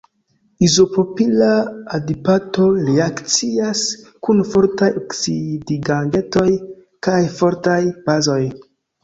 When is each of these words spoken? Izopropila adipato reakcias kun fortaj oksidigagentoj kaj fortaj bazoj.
Izopropila 0.67 1.49
adipato 1.97 2.65
reakcias 2.87 3.83
kun 4.29 4.41
fortaj 4.55 4.89
oksidigagentoj 5.03 6.49
kaj 7.11 7.21
fortaj 7.37 7.79
bazoj. 8.11 8.43